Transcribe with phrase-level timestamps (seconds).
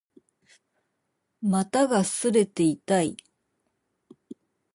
[1.43, 3.17] 股が擦れて痛い